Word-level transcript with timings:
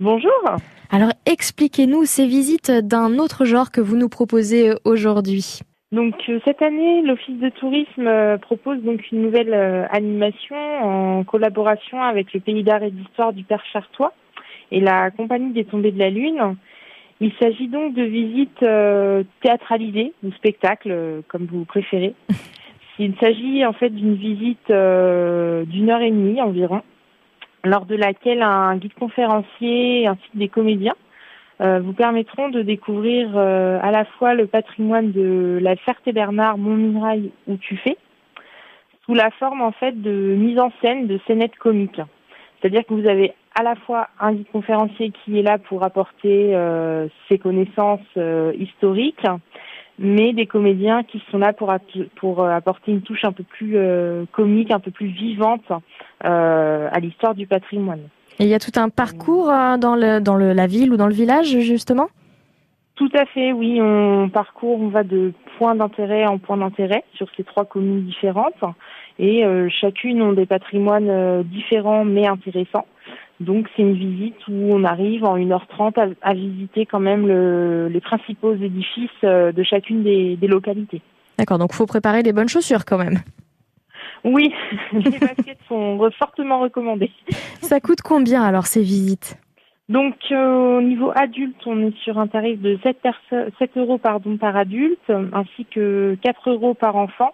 Bonjour. 0.00 0.32
Alors 0.90 1.12
expliquez-nous 1.26 2.06
ces 2.06 2.26
visites 2.26 2.70
d'un 2.70 3.18
autre 3.18 3.44
genre 3.44 3.70
que 3.70 3.82
vous 3.82 3.98
nous 3.98 4.08
proposez 4.08 4.72
aujourd'hui. 4.86 5.60
Donc 5.92 6.14
euh, 6.30 6.38
cette 6.44 6.62
année, 6.62 7.02
l'Office 7.02 7.38
de 7.38 7.50
tourisme 7.50 8.06
euh, 8.06 8.38
propose 8.38 8.80
donc 8.82 9.10
une 9.10 9.22
nouvelle 9.22 9.52
euh, 9.52 9.86
animation 9.90 10.56
en 10.56 11.24
collaboration 11.24 12.00
avec 12.00 12.32
le 12.32 12.40
Pays 12.40 12.62
d'art 12.62 12.82
et 12.82 12.90
d'histoire 12.90 13.34
du 13.34 13.44
Père 13.44 13.64
Chartois 13.72 14.14
et 14.70 14.80
la 14.80 15.10
Compagnie 15.10 15.52
des 15.52 15.64
Tombées 15.64 15.92
de 15.92 15.98
la 15.98 16.08
Lune. 16.08 16.56
Il 17.20 17.32
s'agit 17.38 17.68
donc 17.68 17.92
de 17.92 18.02
visites 18.02 18.64
théâtralisées 19.42 20.14
ou 20.22 20.32
spectacles, 20.32 21.22
comme 21.28 21.44
vous 21.44 21.66
préférez. 21.66 22.14
Il 22.98 23.14
s'agit 23.20 23.66
en 23.66 23.74
fait 23.74 23.90
d'une 23.90 24.14
visite 24.14 24.68
d'une 24.68 25.90
heure 25.90 26.00
et 26.00 26.10
demie 26.10 26.40
environ 26.40 26.82
lors 27.64 27.86
de 27.86 27.94
laquelle 27.94 28.42
un 28.42 28.76
guide 28.76 28.94
conférencier 28.94 30.06
ainsi 30.06 30.22
que 30.32 30.38
des 30.38 30.48
comédiens 30.48 30.94
euh, 31.60 31.80
vous 31.80 31.92
permettront 31.92 32.48
de 32.48 32.62
découvrir 32.62 33.32
euh, 33.34 33.78
à 33.82 33.90
la 33.90 34.06
fois 34.06 34.34
le 34.34 34.46
patrimoine 34.46 35.12
de 35.12 35.58
la 35.60 35.76
Ferté-Bernard, 35.76 36.56
Montmirail 36.56 37.32
ou 37.46 37.56
Tuffet, 37.56 37.98
sous 39.04 39.14
la 39.14 39.30
forme 39.32 39.60
en 39.60 39.72
fait 39.72 40.00
de 40.00 40.10
mise 40.10 40.58
en 40.58 40.72
scène 40.80 41.06
de 41.06 41.20
scénettes 41.26 41.56
comiques. 41.56 42.00
C'est-à-dire 42.60 42.84
que 42.86 42.94
vous 42.94 43.06
avez 43.06 43.34
à 43.54 43.62
la 43.62 43.74
fois 43.74 44.08
un 44.20 44.32
guide 44.32 44.50
conférencier 44.50 45.10
qui 45.10 45.38
est 45.38 45.42
là 45.42 45.58
pour 45.58 45.82
apporter 45.82 46.54
euh, 46.54 47.08
ses 47.28 47.38
connaissances 47.38 48.00
historiques, 48.58 49.26
mais 49.98 50.32
des 50.32 50.46
comédiens 50.46 51.02
qui 51.02 51.22
sont 51.30 51.38
là 51.38 51.52
pour, 51.52 51.70
apporter 51.70 52.92
une 52.92 53.02
touche 53.02 53.24
un 53.24 53.32
peu 53.32 53.42
plus 53.42 53.76
comique, 54.32 54.70
un 54.70 54.80
peu 54.80 54.90
plus 54.90 55.08
vivante 55.08 55.70
à 56.20 57.00
l'histoire 57.00 57.34
du 57.34 57.46
patrimoine. 57.46 58.02
Et 58.38 58.44
il 58.44 58.48
y 58.48 58.54
a 58.54 58.58
tout 58.58 58.78
un 58.78 58.88
parcours 58.88 59.46
dans, 59.78 59.96
le, 59.96 60.20
dans 60.20 60.36
le, 60.36 60.52
la 60.52 60.66
ville 60.66 60.92
ou 60.92 60.96
dans 60.96 61.06
le 61.06 61.14
village, 61.14 61.58
justement? 61.60 62.08
Tout 62.94 63.10
à 63.14 63.26
fait, 63.26 63.52
oui. 63.52 63.80
On 63.80 64.28
parcourt, 64.28 64.80
on 64.80 64.88
va 64.88 65.02
de 65.02 65.32
point 65.58 65.74
d'intérêt 65.74 66.26
en 66.26 66.38
point 66.38 66.56
d'intérêt 66.56 67.04
sur 67.14 67.28
ces 67.36 67.44
trois 67.44 67.64
communes 67.64 68.04
différentes. 68.04 68.62
Et 69.18 69.44
chacune 69.80 70.22
ont 70.22 70.32
des 70.32 70.46
patrimoines 70.46 71.42
différents 71.42 72.04
mais 72.04 72.26
intéressants. 72.26 72.86
Donc 73.40 73.68
c'est 73.74 73.82
une 73.82 73.94
visite 73.94 74.36
où 74.48 74.68
on 74.70 74.84
arrive 74.84 75.24
en 75.24 75.38
1h30 75.38 76.14
à, 76.20 76.34
visiter 76.34 76.84
quand 76.84 77.00
même 77.00 77.26
les 77.88 78.00
principaux 78.00 78.54
édifices 78.54 79.10
euh, 79.24 79.50
de 79.50 79.62
chacune 79.62 80.02
des, 80.02 80.36
localités. 80.42 81.00
D'accord, 81.38 81.58
donc 81.58 81.70
il 81.72 81.76
faut 81.76 81.86
préparer 81.86 82.22
les 82.22 82.34
bonnes 82.34 82.50
chaussures 82.50 82.84
quand 82.84 82.98
même. 82.98 83.18
Oui, 84.24 84.52
les 84.92 85.18
baskets 85.18 85.58
sont 85.68 86.10
fortement 86.18 86.60
recommandées. 86.60 87.10
Ça 87.60 87.80
coûte 87.80 88.02
combien 88.02 88.42
alors 88.42 88.66
ces 88.66 88.82
visites? 88.82 89.38
Donc 89.88 90.14
euh, 90.30 90.78
au 90.78 90.82
niveau 90.82 91.10
adulte, 91.14 91.56
on 91.66 91.88
est 91.88 91.96
sur 92.04 92.18
un 92.18 92.28
tarif 92.28 92.60
de 92.60 92.78
7, 92.82 92.98
7 93.58 93.76
euros 93.76 93.98
pardon, 93.98 94.36
par 94.36 94.56
adulte, 94.56 95.10
ainsi 95.32 95.64
que 95.64 96.16
4 96.22 96.50
euros 96.50 96.74
par 96.74 96.96
enfant. 96.96 97.32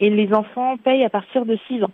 Et 0.00 0.10
les 0.10 0.32
enfants 0.34 0.76
payent 0.76 1.04
à 1.04 1.10
partir 1.10 1.46
de 1.46 1.56
6 1.68 1.84
ans. 1.84 1.92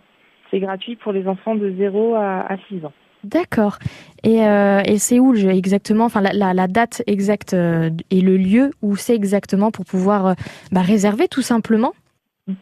C'est 0.51 0.59
gratuit 0.59 0.95
pour 0.95 1.13
les 1.13 1.27
enfants 1.27 1.55
de 1.55 1.71
0 1.77 2.15
à 2.15 2.55
6 2.69 2.85
ans. 2.85 2.91
D'accord. 3.23 3.77
Et, 4.23 4.45
euh, 4.45 4.81
et 4.85 4.97
c'est 4.97 5.19
où 5.19 5.33
exactement, 5.33 6.05
enfin 6.05 6.21
la, 6.21 6.53
la, 6.53 6.67
date 6.67 7.03
exacte 7.07 7.53
euh, 7.53 7.89
et 8.11 8.19
le 8.19 8.35
lieu 8.35 8.71
où 8.81 8.97
c'est 8.97 9.15
exactement 9.15 9.71
pour 9.71 9.85
pouvoir 9.85 10.35
bah, 10.71 10.81
réserver 10.81 11.27
tout 11.29 11.41
simplement? 11.41 11.93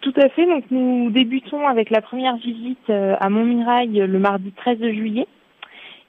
Tout 0.01 0.13
à 0.17 0.29
fait. 0.29 0.45
Donc 0.45 0.65
nous 0.69 1.09
débutons 1.09 1.67
avec 1.67 1.89
la 1.89 2.01
première 2.01 2.37
visite 2.37 2.89
à 2.89 3.29
Montmirail 3.29 3.89
le 3.89 4.19
mardi 4.19 4.51
13 4.51 4.79
juillet 4.91 5.27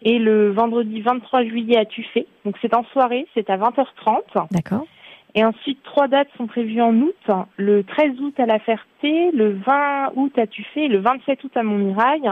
et 0.03 0.19
le 0.19 0.51
vendredi 0.51 1.01
23 1.01 1.45
juillet 1.45 1.79
à 1.79 1.85
Tuffet. 1.85 2.27
Donc 2.45 2.57
c'est 2.61 2.75
en 2.75 2.85
soirée, 2.85 3.27
c'est 3.35 3.49
à 3.51 3.57
20h30. 3.57 4.49
D'accord. 4.51 4.87
Et 5.35 5.45
ensuite, 5.45 5.83
trois 5.83 6.09
dates 6.09 6.29
sont 6.37 6.47
prévues 6.47 6.83
en 6.83 6.95
août. 6.95 7.31
Le 7.57 7.85
13 7.85 8.21
août 8.21 8.39
à 8.39 8.47
La 8.47 8.59
Ferté, 8.59 9.31
le 9.33 9.55
20 9.55 10.13
août 10.17 10.39
à 10.39 10.47
Tuffet 10.47 10.85
et 10.85 10.89
le 10.89 10.99
27 10.99 11.43
août 11.45 11.53
à 11.57 11.63
Montmirail. 11.63 12.31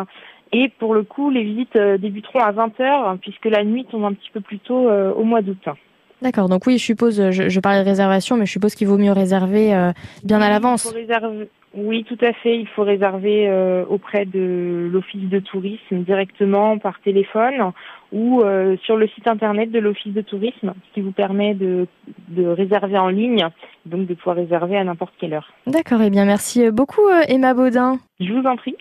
Et 0.53 0.69
pour 0.69 0.95
le 0.95 1.05
coup, 1.05 1.31
les 1.31 1.45
visites 1.45 1.77
euh, 1.77 1.97
débuteront 1.97 2.41
à 2.41 2.53
20h 2.53 3.19
puisque 3.19 3.47
la 3.47 3.65
nuit 3.65 3.85
tombe 3.85 4.05
un 4.05 4.13
petit 4.13 4.31
peu 4.31 4.41
plus 4.41 4.59
tôt 4.59 4.89
euh, 4.89 5.13
au 5.13 5.23
mois 5.23 5.43
d'août. 5.43 5.65
D'accord, 6.23 6.49
donc 6.49 6.67
oui, 6.67 6.79
je 6.79 6.85
suppose, 6.85 7.31
je, 7.31 7.49
je, 7.49 7.61
parlais 7.61 7.83
de 7.83 7.89
réservation, 7.89 8.37
mais 8.37 8.47
je 8.47 8.53
suppose 8.53 8.75
qu'il 8.75 8.87
vaut 8.89 8.99
mieux 8.99 9.13
réserver 9.13 9.75
euh, 9.75 9.93
bien 10.25 10.41
à 10.41 10.51
l'avance. 10.51 10.95
Oui, 11.73 12.05
tout 12.05 12.19
à 12.21 12.33
fait. 12.33 12.59
Il 12.59 12.67
faut 12.67 12.83
réserver 12.83 13.49
auprès 13.89 14.25
de 14.25 14.89
l'office 14.93 15.29
de 15.29 15.39
tourisme 15.39 16.03
directement 16.03 16.79
par 16.79 17.01
téléphone 17.01 17.71
ou 18.11 18.43
sur 18.83 18.97
le 18.97 19.07
site 19.07 19.29
internet 19.29 19.71
de 19.71 19.79
l'office 19.79 20.13
de 20.13 20.21
tourisme, 20.21 20.75
ce 20.89 20.95
qui 20.95 21.01
vous 21.01 21.13
permet 21.13 21.55
de, 21.55 21.87
de 22.27 22.45
réserver 22.45 22.99
en 22.99 23.07
ligne, 23.07 23.47
donc 23.87 24.09
de 24.09 24.15
pouvoir 24.15 24.35
réserver 24.35 24.79
à 24.79 24.83
n'importe 24.83 25.15
quelle 25.21 25.33
heure. 25.33 25.53
D'accord, 25.69 26.03
et 26.03 26.07
eh 26.07 26.11
bien 26.11 26.25
merci 26.25 26.73
beaucoup 26.73 27.09
Emma 27.29 27.55
Baudin. 27.55 28.01
Je 28.19 28.33
vous 28.33 28.45
en 28.49 28.57
prie. 28.57 28.75